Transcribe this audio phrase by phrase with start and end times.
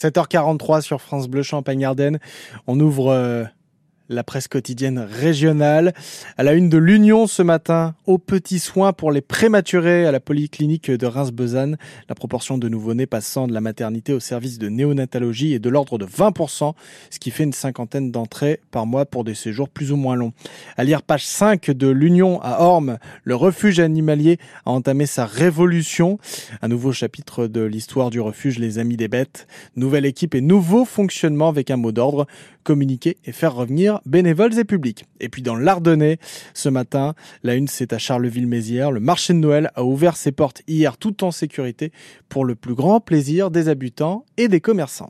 [0.00, 2.18] 7h43 sur France Bleu Champagne-Ardenne.
[2.66, 3.44] On ouvre euh,
[4.08, 5.92] la presse quotidienne régionale.
[6.36, 10.20] À la une de l'Union ce matin, aux petits soins pour les prématurés à la
[10.20, 11.76] polyclinique de Reims-Besanne.
[12.08, 15.98] La proportion de nouveau-nés passant de la maternité au service de néonatologie est de l'ordre
[15.98, 16.74] de 20%,
[17.10, 20.32] ce qui fait une cinquantaine d'entrées par mois pour des séjours plus ou moins longs.
[20.76, 26.18] À lire page 5 de l'Union à Orme, le refuge animalier a entamé sa révolution.
[26.62, 29.46] Un nouveau chapitre de l'histoire du refuge Les Amis des Bêtes.
[29.74, 32.26] Nouvelle équipe et nouveau fonctionnement avec un mot d'ordre,
[32.62, 35.04] communiquer et faire revenir bénévoles et publics.
[35.20, 36.18] Et puis dans l'Ardennais,
[36.54, 38.90] ce matin, la une c'est à Charleville-Mézières.
[38.90, 41.92] Le marché de Noël a ouvert ses portes hier tout en sécurité
[42.28, 45.04] pour le plus grand plaisir des habitants et des commerçants.